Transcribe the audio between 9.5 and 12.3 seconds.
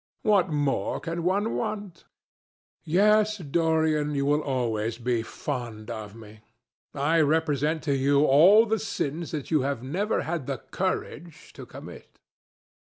you have never had the courage to commit."